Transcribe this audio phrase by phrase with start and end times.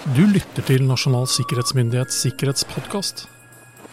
[0.00, 3.26] Du lytter til Nasjonal sikkerhetsmyndighets sikkerhetspodkast.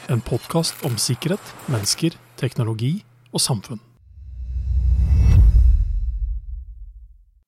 [0.08, 2.94] En podkast om sikkerhet, mennesker, teknologi
[3.36, 3.82] og samfunn.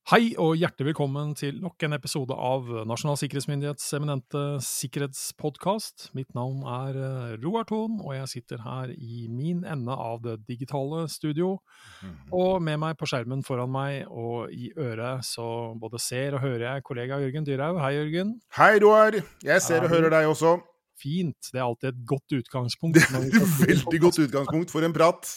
[0.10, 6.08] Hei og hjertelig velkommen til nok en episode av Nasjonal sikkerhetsmyndighets eminente sikkerhetspodkast.
[6.18, 10.40] Mitt navn er eh, Roar Thon, og jeg sitter her i min ende av det
[10.48, 11.52] digitale studio.
[12.34, 16.66] Og med meg på skjermen foran meg og i øret så både ser og hører
[16.72, 17.78] jeg kollega Jørgen Dyrhaug.
[17.84, 18.34] Hei, Jørgen.
[18.58, 19.20] Hei, Roar.
[19.46, 20.56] Jeg ser og hører deg også.
[20.98, 21.54] Fint.
[21.54, 22.98] Det er alltid et godt utgangspunkt.
[22.98, 25.36] Det er et veldig godt utgangspunkt for en prat.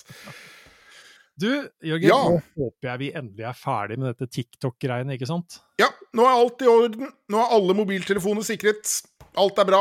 [1.42, 1.48] Du,
[1.82, 2.19] Jørgen, Ja.
[2.30, 5.59] nå håper jeg vi endelig er ferdig med dette TikTok-greiene, ikke sant?
[5.83, 7.10] Ja, nå er alt i orden.
[7.33, 8.92] Nå er alle mobiltelefoner sikret.
[9.37, 9.80] Alt er bra.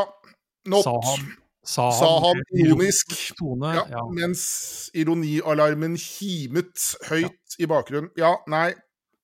[0.72, 0.84] Not.
[0.88, 1.28] Sa han,
[1.64, 3.14] sa han, Sa han ironisk.
[3.38, 3.76] Tone.
[3.78, 4.02] Ja, Ja.
[4.18, 8.10] Mens ironialarmen kimet høyt i bakgrunnen.
[8.18, 8.72] Ja, nei,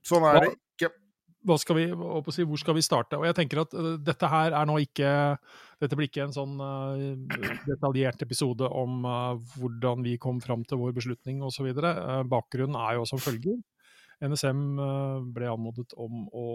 [0.05, 0.53] sånn er det
[1.55, 1.85] skal vi,
[2.35, 3.15] si, hvor skal vi starte?
[3.15, 5.11] Og jeg tenker at øh, dette her er nå ikke
[5.77, 10.81] Dette blir ikke en sånn øh, detaljert episode om øh, hvordan vi kom fram til
[10.81, 11.69] vår beslutning osv.
[11.77, 13.59] Uh, bakgrunnen er jo som følger.
[14.17, 14.79] NSM
[15.29, 16.47] ble anmodet om å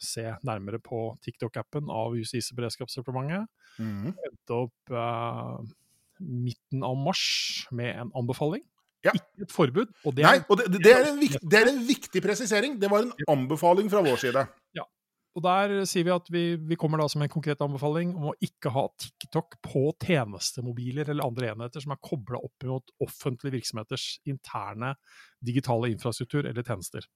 [0.00, 3.50] se nærmere på TikTok-appen av Justis- og beredskapsdepartementet.
[3.76, 4.14] Mhm.
[4.16, 5.72] endte opp eh,
[6.20, 8.64] midten av mars med en anbefaling.
[9.02, 9.12] Ja.
[9.18, 9.92] Ikke et forbud.
[10.06, 12.76] Og det Nei, og det, det, er en viktig, det er en viktig presisering.
[12.80, 14.44] Det var en anbefaling fra vår side.
[14.78, 14.84] Ja.
[15.32, 18.36] og der sier vi at vi, vi kommer da som en konkret anbefaling om å
[18.44, 24.06] ikke ha TikTok på tjenestemobiler eller andre enheter som er kobla opp mot offentlige virksomheters
[24.28, 24.92] interne
[25.40, 27.08] digitale infrastruktur eller tjenester.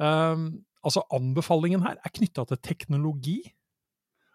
[0.00, 3.40] Um, altså Anbefalingen her er knytta til teknologi,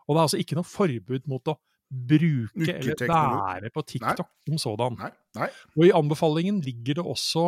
[0.05, 1.55] og det er altså ikke noe forbud mot å
[1.89, 4.97] bruke eller være på TikTok som sådan.
[4.99, 5.49] Nei, nei.
[5.77, 7.45] Og i anbefalingen ligger det også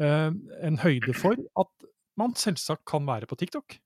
[0.00, 0.30] eh,
[0.64, 1.88] en høyde for at
[2.20, 3.78] man selvsagt kan være på TikTok.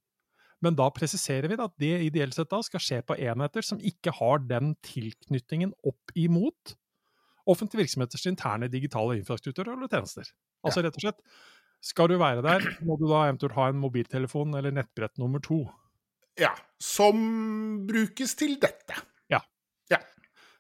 [0.65, 4.15] Men da presiserer vi at det ideelt sett da skal skje på enheter som ikke
[4.19, 6.75] har den tilknytningen opp imot
[7.49, 10.27] offentlige virksomheters interne digitale infrastruktur eller tjenester.
[10.67, 11.21] Altså rett og slett,
[11.85, 15.63] skal du være der, må du da eventuelt ha en mobiltelefon eller nettbrett nummer to.
[16.39, 16.53] Ja.
[16.83, 18.99] Som brukes til dette.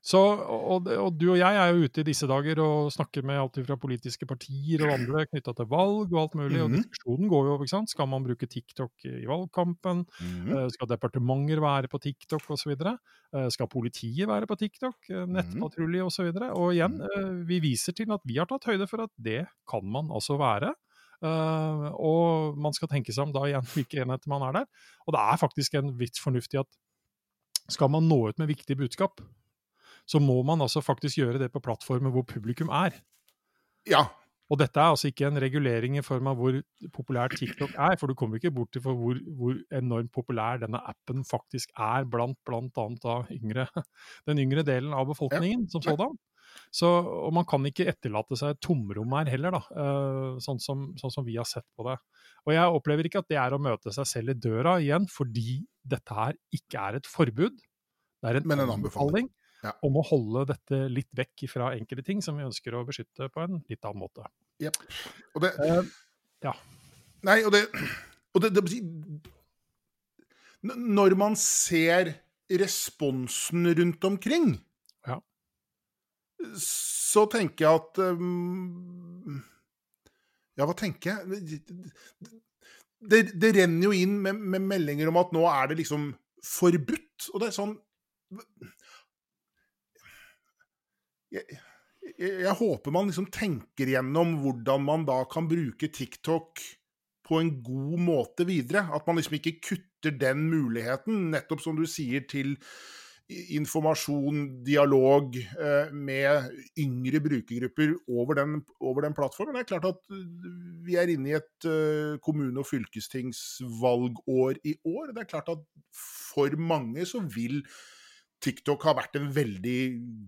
[0.08, 3.36] Så, og, og du og jeg er jo ute i disse dager og snakker med
[3.42, 6.78] alt fra politiske partier og andre knytta til valg og alt mulig, og Mhm.
[6.78, 7.90] diskusjonen går jo, ikke sant.
[7.92, 10.06] Skal man bruke TikTok i valgkampen?
[10.22, 10.48] Mhm.
[10.56, 12.72] Eh, Skal departementer være på TikTok osv.?
[13.52, 14.96] Skal politiet være på TikTok?
[15.10, 16.30] Eh, Nettpatrulje osv.?
[16.32, 19.10] Og, så og igjen, eh, vi viser til at vi har tatt høyde for at
[19.20, 20.72] det kan man altså være.
[21.20, 24.66] Uh, og man skal tenke seg om da igjen hvilke enheter man er der.
[25.04, 26.70] Og det er faktisk en vits fornuftig at
[27.68, 29.18] skal man nå ut med viktige budskap,
[30.08, 32.96] så må man altså faktisk gjøre det på plattformer hvor publikum er.
[33.88, 34.06] Ja.
[34.48, 36.56] Og dette er altså ikke en regulering i form av hvor
[36.94, 41.20] populær TikTok er, for du kommer ikke bort til hvor, hvor enormt populær denne appen
[41.28, 43.18] faktisk er blant bl.a.
[43.36, 43.66] yngre,
[44.30, 45.92] den yngre delen av befolkningen som Ja.
[45.92, 46.16] sådan.
[46.72, 50.86] Så, og man kan ikke etterlate seg et tomrom her heller, da, eh, sånn, som,
[51.00, 51.98] sånn som vi har sett på det.
[52.48, 55.60] Og jeg opplever ikke at det er å møte seg selv i døra igjen, fordi
[55.84, 57.60] dette her ikke er et forbud.
[57.60, 59.28] Det er en, Men en anbefaling.
[59.64, 59.72] Ja.
[59.82, 63.42] om å holde dette litt vekk fra enkelte ting som vi ønsker å beskytte på
[63.42, 64.22] en litt annen måte.
[64.62, 64.78] Jep.
[65.34, 65.82] Og det uh,
[66.46, 66.52] ja.
[67.26, 67.64] Nei, og det,
[68.34, 68.62] og det, det
[70.70, 72.12] Når man ser
[72.48, 74.54] responsen rundt omkring,
[75.06, 75.18] Ja.
[76.56, 79.42] så tenker jeg at um,
[80.58, 81.60] Ja, hva tenker jeg?
[82.98, 86.08] Det, det renner jo inn med, med meldinger om at nå er det liksom
[86.42, 87.28] forbudt.
[87.34, 87.76] Og det er sånn
[91.34, 91.58] jeg,
[92.18, 96.62] jeg, håper man liksom tenker gjennom hvordan man da kan bruke TikTok
[97.28, 98.86] på en god måte videre.
[98.94, 102.56] At man liksom ikke kutter den muligheten, nettopp som du sier, til
[103.28, 106.46] informasjon, dialog eh, med
[106.80, 109.58] yngre brukergrupper over den, over den plattformen.
[109.58, 110.00] Det er klart at
[110.86, 115.12] vi er inne i et eh, kommune- og fylkestingsvalgår i år.
[115.12, 115.60] Det er klart at
[115.92, 117.60] for mange så vil
[118.44, 119.78] TikTok har vært en veldig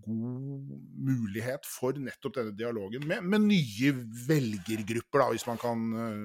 [0.05, 0.71] god
[1.11, 3.93] mulighet for nettopp denne dialogen med, med nye
[4.27, 6.25] velgergrupper, da, hvis man kan eh,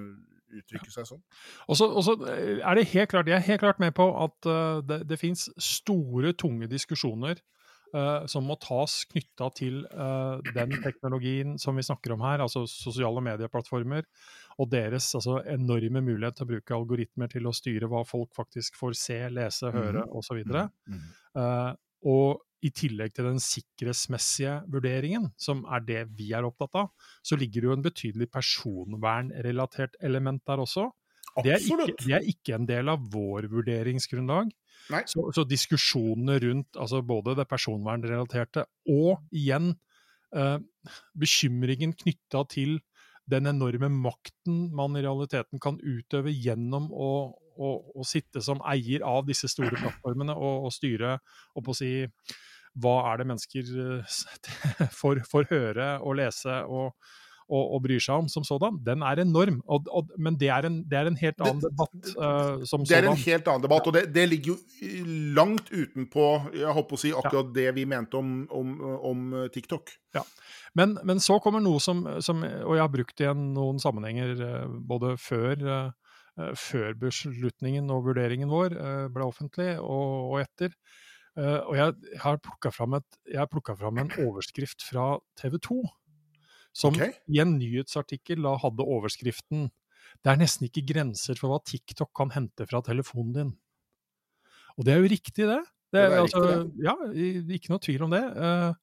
[0.60, 1.22] uttrykke seg sånn.
[1.70, 4.08] Og så og så eh, er det helt klart, jeg er helt klart med på
[4.26, 7.42] at eh, det, det fins store, tunge diskusjoner
[8.32, 13.24] som må tas knytta til eh, den teknologien som vi snakker om her, altså sosiale
[13.26, 14.08] medieplattformer,
[14.60, 18.80] og deres altså, enorme mulighet til å bruke algoritmer til å styre hva folk faktisk
[18.80, 20.42] får se, lese, høre osv.
[20.46, 21.72] Eh,
[22.06, 27.38] og i tillegg til den sikkerhetsmessige vurderingen, som er det vi er opptatt av, så
[27.38, 30.88] ligger det jo en betydelig personvernrelatert element der også.
[31.44, 34.54] Det er, ikke, det er ikke en del av vår vurderingsgrunnlag.
[35.10, 39.72] Så, så diskusjonene rundt altså både det personvernrelaterte og igjen
[40.36, 40.60] eh,
[41.18, 42.78] bekymringen knytta til
[43.26, 49.04] den enorme makten man i realiteten kan utøve gjennom å, å, å sitte som eier
[49.08, 51.18] av disse store plattformene og, og styre
[51.56, 51.92] og på å si
[52.84, 54.18] hva er det mennesker eh,
[55.00, 56.94] får, får høre og lese og,
[57.46, 59.60] og, og bryr seg om som sådan, den er enorm.
[59.70, 62.84] Og, og, men det er, en, det er en helt annen Det- debatt uh, som
[62.88, 65.04] Det er en helt annen debatt, og det, det ligger jo
[65.38, 66.26] langt utenpå
[66.58, 68.74] jeg håper å si, akkurat det vi mente om, om,
[69.12, 69.94] om TikTok.
[70.76, 74.34] Men, men så kommer noe som, som Og jeg har brukt det i noen sammenhenger
[74.44, 78.76] eh, både før, eh, før beslutningen og vurderingen vår
[79.14, 80.74] ble offentlig, og, og etter.
[81.36, 85.82] Og jeg har plukka fram, et- jeg har plukket fram en overskrift fra TV 2.
[86.76, 87.14] Som okay.
[87.32, 89.70] i en nyhetsartikkel da hadde overskriften
[90.24, 93.54] 'Det er nesten ikke grenser for hva TikTok kan hente fra telefonen din'.
[94.78, 95.62] Og det er jo riktig, det.
[95.94, 96.96] Det Ja, er, det er altså, riktig, ja,
[97.56, 98.24] ikke noe tvil om det.
[98.38, 98.74] eh,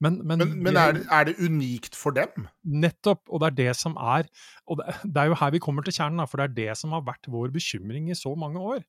[0.00, 2.48] Men, men, Men, men er, det- er det unikt for dem?
[2.64, 4.26] Nettopp, og det er det som er
[4.68, 6.92] Og det, det er jo her vi kommer til kjernen, for det er det som
[6.92, 8.84] har vært vår bekymring i så mange år.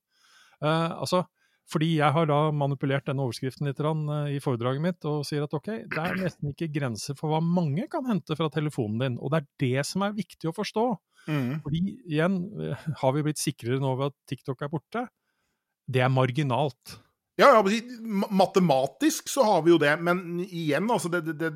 [0.62, 1.24] Eh, altså,
[1.68, 5.56] fordi jeg har da manipulert denne overskriften litt eh, i foredraget mitt og sier at
[5.56, 9.18] ok, det er nesten ikke grenser for hva mange kan hente fra telefonen din.
[9.20, 10.86] Og det er det som er viktig å forstå.
[11.28, 11.58] Mm.
[11.66, 15.04] Fordi igjen, eh, har vi blitt sikrere nå ved at TikTok er borte?
[15.88, 16.98] Det er marginalt.
[17.38, 17.62] Ja, ja,
[18.34, 21.52] matematisk så har vi jo det, men igjen, altså det, det, det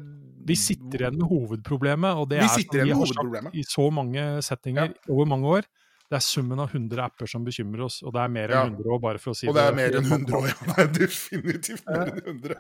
[0.46, 3.64] Vi sitter igjen med hovedproblemet, og det Vi er at som vi har sagt i
[3.66, 5.72] så mange settinger over mange år.
[6.12, 8.66] Det er summen av 100 apper som bekymrer oss, og det er mer enn Ja.
[8.68, 9.52] 100 år, bare for å si det.
[9.54, 10.58] Og det er mer enn helt 100 år, ja.
[10.68, 12.60] Det er definitivt mer enn 100.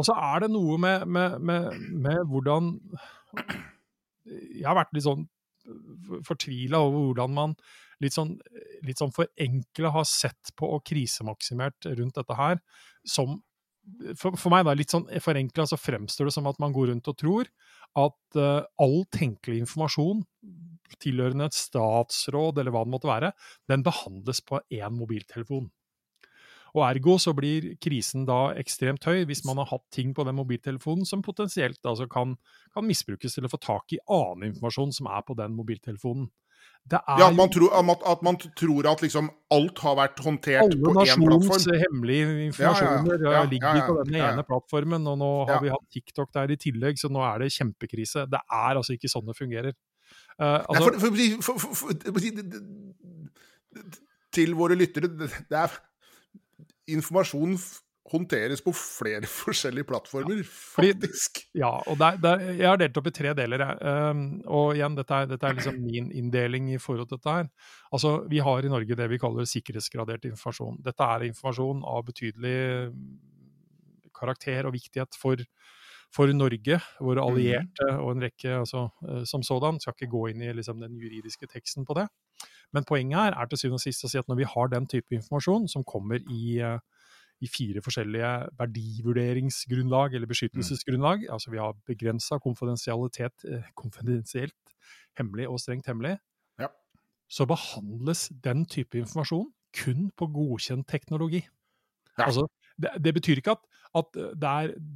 [0.00, 2.72] Og så er det noe med, med, med, med hvordan
[4.30, 5.28] Jeg har vært litt sånn
[6.24, 7.54] fortvila over hvordan man
[8.00, 8.34] litt sånn,
[8.86, 12.60] litt sånn forenkla har sett på og krisemaksimert rundt dette her.
[13.04, 13.42] Som
[14.16, 17.10] for, for meg, da, litt sånn forenkla, så fremstår det som at man går rundt
[17.10, 17.50] og tror
[17.98, 20.22] at uh, all tenkelig informasjon
[20.98, 23.32] tilhørende et statsråd eller hva det måtte være,
[23.70, 25.70] den behandles på én mobiltelefon.
[26.78, 30.36] Og Ergo så blir krisen da ekstremt høy hvis man har hatt ting på den
[30.38, 32.36] mobiltelefonen som potensielt altså kan,
[32.74, 36.28] kan misbrukes til å få tak i annen informasjon som er på den mobiltelefonen.
[36.86, 40.92] Det er Ja, man, tror, at, man- tror at liksom alt har vært håndtert på
[40.92, 41.80] én nasjons plattform.
[41.82, 43.42] hemmelige informasjoner Ja, ja, ja.
[43.42, 46.98] eh, ligger på den ene plattformen, og nå har vi hatt TikTok der i tillegg,
[47.00, 48.26] så nå er det kjempekrise.
[48.30, 49.74] Det er altså ikke sånn det fungerer.
[50.40, 51.88] Eh, Nei, altså, for, for, for, for,
[54.32, 55.74] til våre lyttere, det er
[56.90, 57.54] Informasjon
[58.10, 61.42] håndteres på flere forskjellige plattformer, fordi- faktisk.
[61.54, 63.62] Ja, og der, der, jeg har delt opp i tre deler.
[64.10, 67.50] Um, og igjen, dette er, dette er liksom min inndeling i forhold til dette her.
[67.92, 70.80] Altså, Vi har i Norge det vi kaller sikkerhetsgradert informasjon.
[70.82, 72.58] Dette er informasjon av betydelig
[74.16, 75.40] karakter og viktighet for,
[76.10, 79.78] for Norge, våre allierte og en rekke altså, eh, som sådan.
[79.80, 82.08] Skal ikke gå inn i liksom, den juridiske teksten på det.
[82.74, 84.88] Men poenget her er til syvende og sist å si at når vi har den
[84.90, 86.78] type informasjon som kommer i eh,
[87.40, 91.24] i fire forskjellige verdivurderingsgrunnlag eller beskyttelsesgrunnlag.
[91.32, 94.74] Altså vi har begrensa konfidensialitet, eh, konfidensielt,
[95.18, 96.18] hemmelig og strengt hemmelig.
[96.60, 96.68] Ja.
[97.28, 101.46] Så behandles den type informasjon kun på godkjent teknologi.
[102.18, 102.26] Ja.
[102.26, 102.46] Altså,
[102.80, 103.62] det, det betyr ikke at,
[104.00, 104.18] at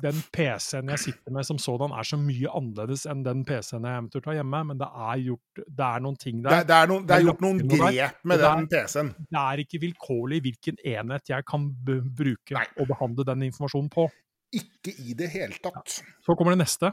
[0.05, 4.03] den PC-en jeg sitter med som sådan er så mye annerledes enn den PC-en jeg
[4.03, 6.59] eventuelt har hjemme, men det er, gjort, det er noen ting der.
[6.59, 9.15] Det, det, er noen, er gjort noen grep med den PC-en.
[9.29, 12.69] Det er ikke vilkårlig hvilken enhet jeg kan bruke Nei.
[12.79, 14.09] og behandle den informasjonen på.
[14.55, 15.99] Ikke i det hele tatt.
[16.23, 16.93] Så kommer det neste.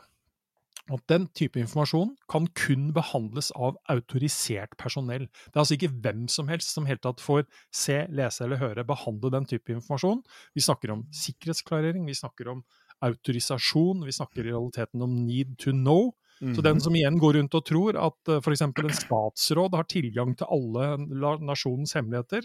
[0.90, 5.28] At den type informasjon kan kun behandles av autorisert personell.
[5.30, 8.88] Det er altså ikke hvem som helst som helt tatt får se, lese eller høre
[8.88, 10.24] behandle den type informasjon.
[10.58, 12.64] Vi snakker om sikkerhetsklarering, vi snakker om
[13.02, 16.14] autorisasjon, vi snakker i realiteten om need to know.
[16.42, 16.64] Så Mhm.
[16.64, 18.62] den som igjen går rundt og tror at f.eks.
[18.62, 20.98] en statsråd har tilgang til alle
[21.46, 22.42] nasjonens hemmeligheter,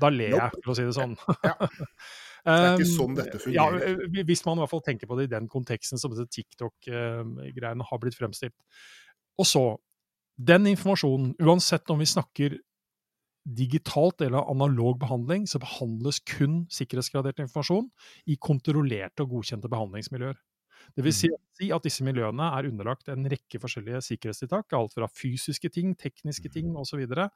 [0.00, 1.14] da ler jeg, for å si det sånn.
[2.44, 3.88] Det er ikke Um, sånn dette fungerer.
[4.12, 7.88] Ja, hvis man i hvert fall tenker på det i den konteksten som disse TikTok-greiene
[7.88, 8.56] har blitt fremstilt.
[9.40, 9.64] Og så,
[10.36, 12.58] den informasjonen, uansett om vi snakker
[13.44, 17.90] digitalt eller analog behandling, så behandles kun sikkerhetsgradert informasjon
[18.32, 20.38] i kontrollerte og godkjente behandlingsmiljøer.
[20.96, 25.08] Det vil si, si at disse miljøene er underlagt en rekke forskjellige sikkerhetstiltak, alt fra
[25.08, 27.04] fysiske ting, tekniske ting osv.
[27.04, 27.28] Eh,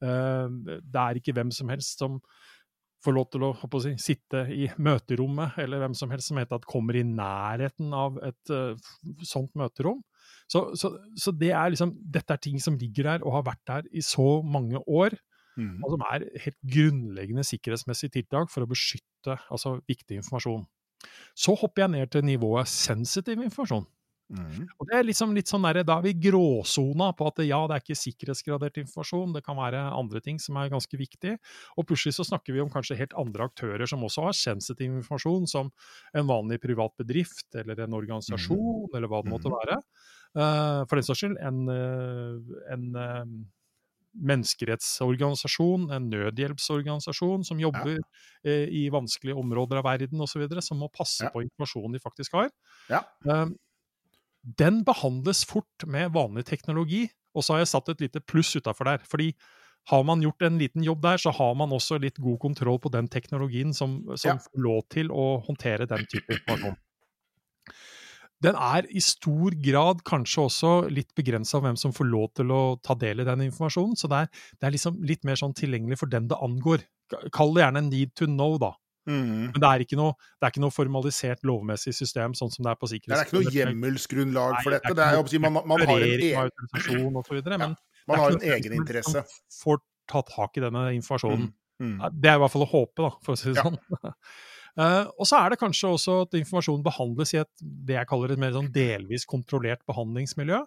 [0.00, 2.20] Det er ikke hvem som helst som
[3.04, 6.58] får lov til å, å si, sitte i møterommet, eller hvem som helst som heter
[6.58, 8.74] at kommer i nærheten av et uh,
[9.26, 10.02] sånt møterom.
[10.50, 13.64] Så, så, så det er liksom, dette er ting som ligger der og har vært
[13.70, 15.16] der i så mange år.
[15.54, 15.78] Mm.
[15.86, 20.64] Og som er helt grunnleggende sikkerhetsmessige tiltak for å beskytte altså, viktig informasjon.
[21.36, 23.86] Så hopper jeg ned til nivået sensitiv informasjon.
[24.32, 24.64] Mm.
[24.80, 27.58] Og det er liksom litt sånn der, Da er vi i gråsona på at ja,
[27.68, 31.36] det er ikke sikkerhetsgradert informasjon, det kan være andre ting som er ganske viktig.
[31.76, 35.46] Og plutselig så snakker vi om kanskje helt andre aktører som også har sensitiv informasjon,
[35.46, 35.70] som
[36.14, 39.58] en vanlig privat bedrift eller en organisasjon, eller hva det måtte Mhm.
[39.60, 39.82] være.
[40.36, 43.24] Uh, for den saks skyld en, eh, en uh,
[44.14, 47.98] menneskerettsorganisasjon, en nødhjelpsorganisasjon som jobber
[48.44, 51.30] eh, i vanskelige områder av verden osv., som må passe Ja.
[51.30, 52.50] på informasjonen de faktisk har.
[52.88, 53.02] Ja.
[53.26, 53.46] Eh,
[54.44, 58.84] den behandles fort med vanlig teknologi, og så har jeg satt et lite pluss utafor
[58.84, 58.98] der.
[59.08, 59.32] fordi
[59.90, 62.88] har man gjort en liten jobb der, så har man også litt god kontroll på
[62.92, 64.36] den teknologien som, som Ja.
[64.38, 66.76] får lov til å håndtere den type informasjon.
[68.44, 72.62] Den er i stor grad kanskje også litt begrensa hvem som får lov til å
[72.82, 74.28] ta del i den informasjonen, så det er,
[74.60, 76.84] det er liksom litt mer sånn tilgjengelig for den det angår.
[77.32, 78.72] Kall det gjerne need to know, da.
[79.04, 79.50] Mm.
[79.52, 82.72] Men det er ikke noe, det er ikke noe formalisert lovmessig system, sånn som det
[82.72, 84.96] er på Det er ikke noe hjemmelsgrunnlag for for det er dette.
[85.00, 87.76] Det er, jo man, man har en, egen og så videre, men
[88.08, 89.24] man er har en egeninteresse.
[89.60, 91.52] får ta tak i denne informasjonen.
[91.52, 91.60] Mm.
[91.84, 91.96] Mm.
[92.12, 93.66] Det er i hvert fall å håpe, da, for å si det Ja.
[93.66, 93.78] sånn.
[94.74, 98.34] Uh, og så er det kanskje også at informasjonen behandles i et det jeg kaller
[98.34, 100.62] et mer sånn delvis kontrollert behandlingsmiljø.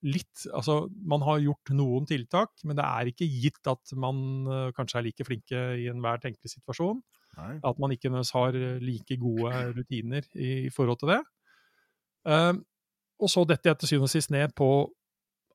[0.00, 4.68] Litt, altså Man har gjort noen tiltak, men det er ikke gitt at man uh,
[4.76, 7.02] kanskje er like flinke i enhver tenkelig situasjon.
[7.38, 7.58] Nei.
[7.64, 11.20] At man ikke nødvendigvis har like gode rutiner i, i forhold til det.
[12.24, 12.64] Um,
[13.20, 14.70] og så detter jeg til syvende og sist ned på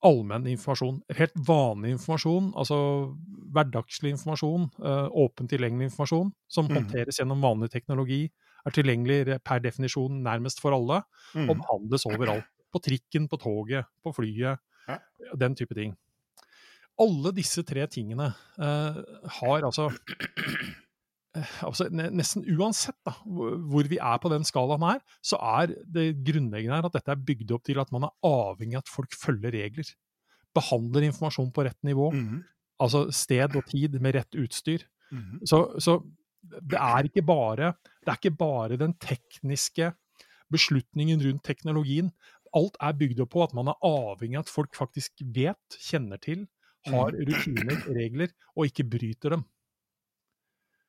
[0.06, 1.00] allmenn informasjon.
[1.18, 2.78] Helt vanlig informasjon, altså
[3.56, 6.76] hverdagslig informasjon, uh, åpent tilgjengelig informasjon, som mm.
[6.78, 8.26] håndteres gjennom vanlig teknologi,
[8.66, 11.04] er tilgjengelig per definisjon nærmest for alle,
[11.36, 11.50] Mm.
[11.50, 12.46] og behandles overalt.
[12.72, 14.98] På trikken, på toget, på flyet, Ja.
[15.36, 15.96] den type ting.
[17.00, 18.30] Alle disse tre tingene
[18.60, 19.02] uh,
[19.40, 20.72] har altså eh,
[21.66, 26.80] altså, Nesten uansett da, hvor vi er på den skalaen her, så er det grunnleggende
[26.80, 29.56] her at dette er bygd opp til at man er avhengig av at folk følger
[29.56, 29.90] regler.
[30.56, 32.12] Behandler informasjon på rett nivå.
[32.16, 32.44] Mm.
[32.84, 34.86] Altså sted og tid med rett utstyr.
[35.12, 35.42] Mm.
[35.48, 36.00] Så, så
[36.46, 37.74] det er ikke bare
[38.06, 39.92] det er ikke bare den tekniske
[40.54, 42.12] beslutningen rundt teknologien.
[42.56, 46.22] Alt er bygd opp på at man er avhengig av at folk faktisk vet, kjenner
[46.22, 46.46] til,
[46.86, 49.46] har rutiner, regler, og ikke bryter dem.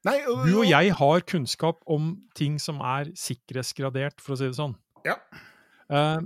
[0.07, 4.49] Nei, og, Du og jeg har kunnskap om ting som er sikkerhetsgradert, for å si
[4.49, 4.77] det sånn.
[5.07, 5.17] Ja.
[5.91, 6.23] Uh,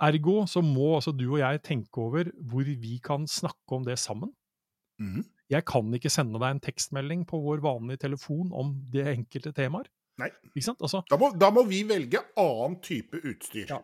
[0.00, 3.98] ergo så må altså du og jeg tenke over hvor vi kan snakke om det
[4.00, 4.32] sammen.
[5.00, 5.24] Mm.
[5.50, 9.88] Jeg kan ikke sende deg en tekstmelding på vår vanlige telefon om det enkelte temaer.
[10.20, 10.28] Nei.
[10.52, 10.82] Ikke sant?
[10.84, 13.70] Altså, Da må, da må vi velge annen type utstyr.
[13.72, 13.80] Ja.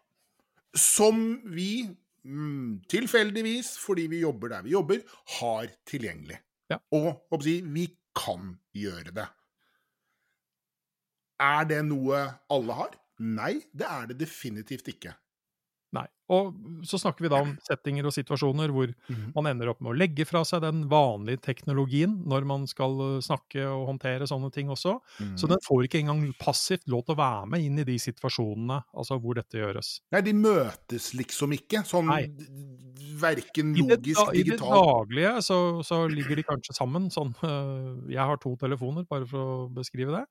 [0.76, 5.00] Som vi mm, tilfeldigvis, fordi vi jobber der vi jobber,
[5.40, 6.38] har tilgjengelig.
[6.70, 6.80] Ja.
[6.92, 7.86] Og si, vi
[8.16, 9.26] kan gjøre det.
[11.42, 12.96] Er det noe alle har?
[13.20, 15.12] Nei, det er det definitivt ikke.
[15.97, 16.07] Nei.
[16.33, 16.55] Og
[16.87, 18.91] så snakker vi da om settinger og situasjoner hvor
[19.37, 23.21] man ender opp med å legge fra seg den vanlige teknologien når man skal eh,
[23.23, 24.97] snakke og håndtere sånne ting også.
[25.23, 25.37] Mm.
[25.38, 28.81] Så den får ikke engang passivt lov til å være med inn i de situasjonene
[28.97, 29.93] altså hvor dette gjøres.
[30.15, 32.25] Nei, de møtes liksom ikke, sånn Nei.
[33.23, 37.07] verken I det, logisk, da, I det daglige så, så ligger de kanskje sammen.
[37.15, 37.37] Sånn,
[38.17, 40.26] jeg har to telefoner, bare for å beskrive det.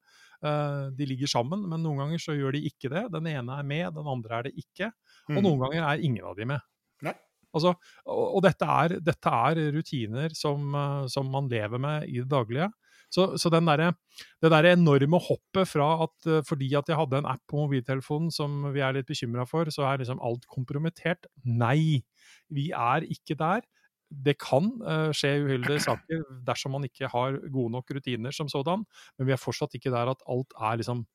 [0.46, 3.06] Eh, de ligger sammen, men noen ganger så gjør de ikke det.
[3.16, 4.92] Den ene er med, den andre er det ikke.
[5.30, 5.44] Og Mm.
[5.44, 6.62] noen ganger er ingen av de med.
[7.02, 7.14] Nei.
[7.56, 7.72] Altså,
[8.06, 12.70] og dette, er, dette er rutiner som, eh, som man lever med i det daglige.
[13.16, 13.94] Så, så den derre-
[14.42, 18.32] det der enorme hoppet fra at eh, fordi at jeg hadde en app på mobiltelefonen
[18.34, 21.26] som vi er litt bekymra for, så er liksom alt kompromittert.
[21.46, 22.04] Nei,
[22.52, 23.62] vi er ikke der.
[24.10, 28.86] Det kan uh, skje uhyldige saker dersom man ikke har gode nok rutiner som sådan,
[29.18, 31.06] men vi er fortsatt ikke der at alt er liksom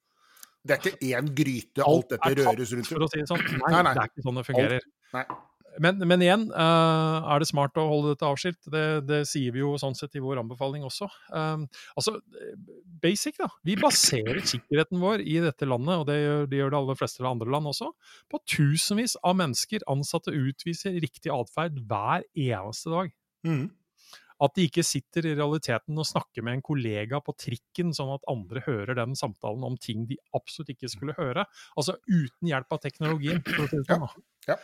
[0.66, 3.46] Det er ikke én gryte Alt alt dette røres rundt for å si det sånn.
[3.46, 3.94] Nei, Nei, nei.
[3.94, 4.90] det er ikke sånn det fungerer.
[5.16, 5.24] Nei.
[5.78, 8.58] Men, men igjen, eh, er det smart å holde dette avskilt?
[8.72, 11.06] Det, det sier vi jo sånn sett i vår anbefaling også.
[11.30, 12.16] Um, altså,
[13.02, 13.50] basic, da.
[13.66, 17.26] Vi baserer sikkerheten vår i dette landet, og det gjør, det gjør det aller fleste
[17.30, 17.92] andre land også,
[18.32, 23.12] på tusenvis av mennesker ansatte utviser riktig atferd hver eneste dag.
[23.46, 23.68] Mm.
[24.40, 28.24] At de ikke sitter i realiteten og snakker med en kollega på trikken, sånn at
[28.30, 31.44] andre hører den samtalen om ting de absolutt ikke skulle høre.
[31.76, 34.08] Altså uten hjelp av teknologien, for å si det sånn.
[34.08, 34.54] da.
[34.54, 34.58] Ja.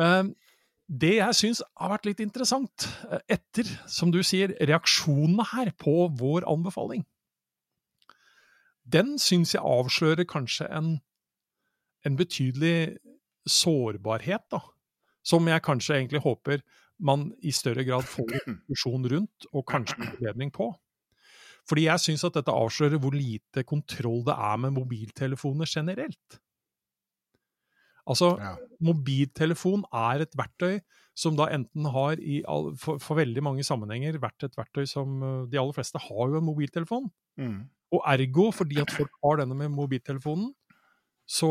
[0.00, 0.24] Eh,
[0.86, 6.06] Det jeg syns har vært litt interessant, eh, etter, som du sier, reaksjonene her på
[6.14, 7.02] vår anbefaling,
[8.86, 11.00] den syns jeg avslører kanskje en,
[12.06, 13.00] en betydelig
[13.50, 14.60] sårbarhet, da,
[15.26, 16.62] som jeg kanskje egentlig håper
[17.02, 20.70] man i større grad får diskusjon rundt, og kanskje en forbedring på.
[21.66, 26.38] Fordi jeg syns at dette avslører hvor lite kontroll det er med mobiltelefoner generelt.
[28.06, 28.54] Altså, Ja.
[28.80, 30.80] mobiltelefon er et verktøy
[31.16, 35.22] som da enten har i all, for, for veldig mange sammenhenger vært et verktøy som
[35.22, 37.08] eh, De aller fleste har jo en mobiltelefon.
[37.40, 37.68] Mm.
[37.96, 40.50] Og ergo, fordi at folk har denne med mobiltelefonen,
[41.26, 41.50] så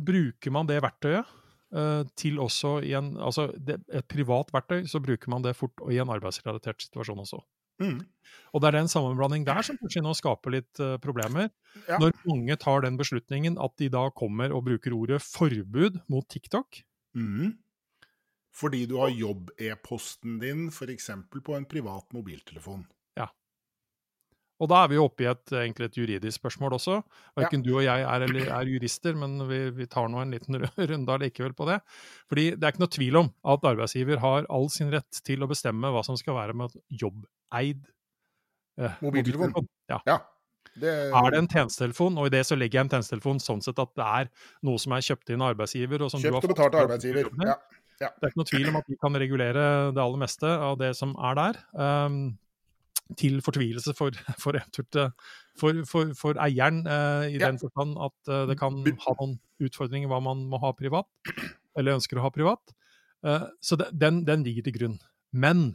[0.00, 1.26] bruker man det verktøyet
[1.74, 5.82] eh, til også i en Altså det, et privat verktøy, så bruker man det fort
[5.90, 7.42] i en arbeidsrelatert situasjon også.
[7.80, 8.02] Mm.
[8.54, 11.48] Og det er den sammenblanding der som kanskje nå skaper litt uh, problemer.
[11.86, 11.98] Ja.
[12.02, 16.82] Når mange tar den beslutningen at de da kommer og bruker ordet forbud mot TikTok.
[17.18, 17.56] Mm.
[18.60, 21.10] Fordi du har jobb-e-posten din f.eks.
[21.30, 22.82] på en privat mobiltelefon.
[24.60, 26.98] Og da er vi oppe i et, egentlig et juridisk spørsmål også.
[27.38, 30.60] Verken du og jeg er, eller, er jurister, men vi, vi tar nå en liten
[30.92, 31.78] runde likevel på det.
[32.30, 35.48] Fordi det er ikke noe tvil om at arbeidsgiver har all sin rett til å
[35.50, 37.88] bestemme hva som skal være med jobbeid
[38.80, 39.70] eh, Mobiltelefon.
[39.90, 40.02] Ja.
[40.08, 40.20] Ja.
[40.80, 43.80] Det, Er det en tjenestetelefon, og i det så legger jeg en tjenestetelefon sånn sett
[43.82, 44.28] at det er
[44.68, 47.32] noe som er kjøpt inn av arbeidsgiver og som Kjøpt og betalt av arbeidsgiver.
[47.48, 47.56] ja.
[48.00, 48.08] Ja.
[48.16, 50.94] Det er ikke noe tvil om at vi kan regulere det aller meste av det
[50.96, 51.58] som er der.
[51.76, 52.38] Um,
[53.18, 54.58] til fortvilelse for, for,
[55.58, 57.48] for, for, eieren, eh, i Ja.
[57.50, 58.76] den forstand at eh, det kan
[59.06, 61.08] ha noen utfordringer hva man må ha privat,
[61.76, 62.74] eller ønsker å ha privat.
[63.24, 64.98] Eh, så det, den, den ligger til grunn.
[65.32, 65.72] Men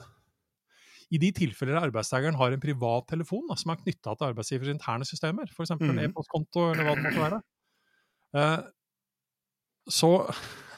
[1.14, 5.06] i de tilfeller arbeidstakeren har en privat telefon da, som er knytta til arbeidsgivers interne
[5.06, 5.76] systemer, f.eks.
[5.76, 6.00] en Mhm.
[6.08, 7.42] e-postkonto eller hva det måtte være,
[8.36, 8.64] eh,
[9.88, 10.10] så,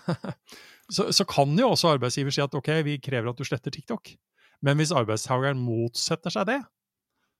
[0.95, 4.11] så, så kan jo også arbeidsgiver si at ok, vi krever at du sletter TikTok.
[4.65, 6.59] Men hvis arbeidstakeren motsetter seg det,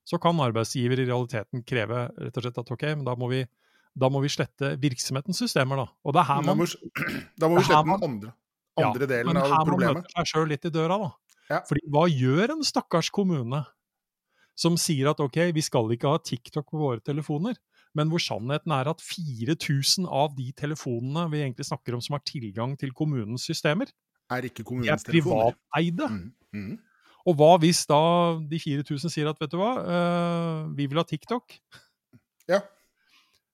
[0.08, 3.42] så kan arbeidsgiver i realiteten kreve rett og slett at ok, men da må vi,
[3.98, 5.86] da må vi slette virksomhetens systemer, da.
[6.06, 6.64] Og det er her Da må,
[7.42, 8.32] da må vi er slette man- den andre,
[8.78, 10.04] andre ja, delen men av her man problemet.
[10.06, 11.10] møter seg sjøl litt i døra, da.
[11.50, 11.58] Ja.
[11.68, 13.62] Fordi hva gjør en stakkars kommune
[14.58, 17.54] som sier at ok, vi skal ikke ha TikTok på våre telefoner,
[17.96, 22.24] men hvor sannheten er at 4000 av de telefonene vi egentlig snakker om som har
[22.26, 23.88] tilgang til kommunens systemer,
[24.30, 25.54] Er ikke de er kommunens telefoner.
[25.56, 26.08] privateide.
[26.10, 26.32] Mm.
[26.52, 26.78] Mm.
[27.26, 31.04] Og hva hvis da de 4000 sier at vet du hva, eh, vi vil ha
[31.04, 31.58] TikTok?
[32.48, 32.60] Ja.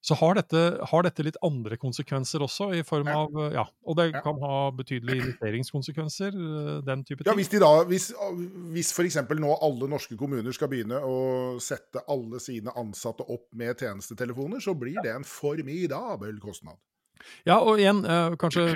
[0.05, 3.23] Så har dette, har dette litt andre konsekvenser også, i form Ja.
[3.25, 4.21] av Ja, og det Ja.
[4.21, 7.39] kan ha betydelige investeringskonsekvenser, eh, den type Ja, ting.
[7.41, 8.13] hvis, de da, hvis,
[8.71, 9.17] hvis f.eks.
[9.41, 14.75] nå alle norske kommuner skal begynne å sette alle sine ansatte opp med tjenestetelefoner, så
[14.79, 16.77] blir det en formidabel kostnad.
[17.45, 18.67] Ja, og igjen, eh, kanskje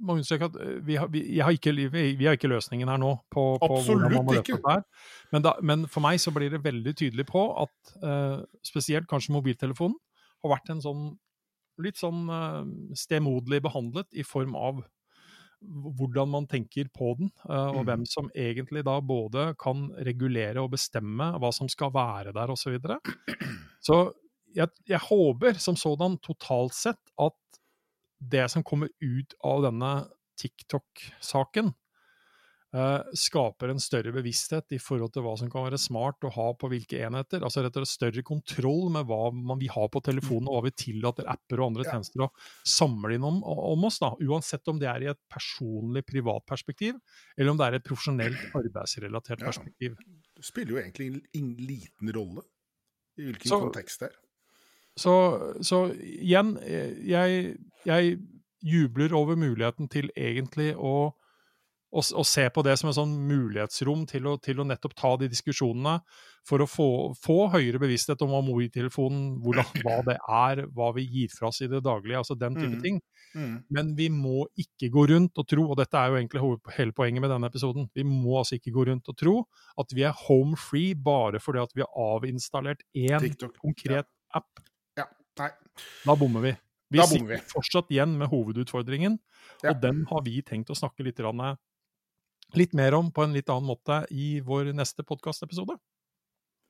[0.00, 3.14] må understreke at eh, vi har, vi, har ikke, vi, har ikke løsningen her nå
[3.32, 4.84] på, på hvordan man må løpe løse dette her.
[5.32, 9.34] Men, da, men for meg så blir det veldig tydelig på at uh, spesielt kanskje
[9.36, 9.98] mobiltelefonen
[10.42, 11.04] har vært en sånn
[11.80, 12.64] litt sånn uh,
[12.98, 14.82] stemoderlig behandlet i form av
[15.60, 17.86] hvordan man tenker på den, uh, og mm.
[17.88, 22.64] hvem som egentlig da både kan regulere og bestemme hva som skal være der, osv.
[22.64, 22.98] Så, videre.
[23.84, 24.00] så
[24.56, 27.36] jeg, jeg håper som sådan totalt sett at
[28.20, 30.08] det som kommer ut av denne
[30.40, 31.72] TikTok-saken,
[32.72, 36.52] eh, skaper en større bevissthet i forhold til hva som kan være smart å ha
[36.54, 37.42] på hvilke enheter.
[37.42, 40.68] Altså rett og slett større kontroll med hva man vil ha på telefonen, og hva
[40.68, 41.90] vi tillater apper og andre Ja.
[41.96, 42.30] tjenester å
[42.64, 43.98] samle inn om, om oss.
[43.98, 46.94] da, Uansett om det er i et personlig, privat perspektiv,
[47.36, 49.46] eller om det er et profesjonelt, arbeidsrelatert Ja.
[49.50, 49.96] perspektiv.
[50.36, 52.42] Det spiller jo egentlig en liten rolle
[53.18, 54.16] i hvilken Så- kontekst det er.
[55.00, 55.14] Så,
[55.64, 56.54] så igjen,
[57.08, 57.54] jeg,
[57.88, 58.18] jeg
[58.60, 61.10] jubler over muligheten til egentlig å,
[61.90, 65.14] å, å se på det som en sånn mulighetsrom til å, til å nettopp ta
[65.20, 66.00] de diskusjonene
[66.48, 66.88] for å få,
[67.20, 71.68] få høyere bevissthet om hva mobiltelefonen, hva det er, hva vi gir fra oss i
[71.70, 72.84] det daglige, altså den type mm.
[72.84, 73.00] ting.
[73.36, 73.56] Mm.
[73.76, 76.44] Men vi må ikke gå rundt og tro, og dette er jo egentlig
[76.78, 79.36] hele poenget med denne episoden, vi må altså ikke gå rundt og tro
[79.80, 83.60] at vi er home free bare fordi at vi har avinstallert én TikTok.
[83.60, 84.50] konkret app.
[85.40, 85.50] Nei.
[86.04, 86.52] Da bommer vi.
[86.90, 87.38] Vi Da sitter vi.
[87.52, 89.18] fortsatt igjen med hovedutfordringen,
[89.62, 89.70] Ja.
[89.70, 91.20] og den har vi tenkt å snakke litt,
[92.58, 95.78] litt mer om på en litt annen måte i vår neste podkastepisode.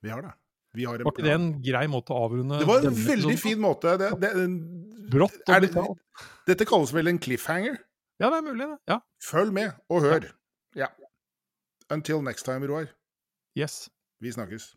[0.02, 0.33] Vi har det.
[0.74, 3.33] Vi har en Var ikke det en grei måte å avrunde Det var en veldig
[3.33, 3.96] episoden fin måte.
[3.98, 5.96] Det, det, Brått og det,
[6.46, 7.80] dette kalles vel en cliffhanger?
[8.20, 8.78] Ja, det er mulig, det.
[8.87, 9.00] Ja.
[9.24, 10.28] Følg med og hør.
[10.76, 10.87] Ja.
[11.90, 12.87] Until next time, Roar.
[13.59, 13.88] Yes.
[14.20, 14.76] Vi snakkes.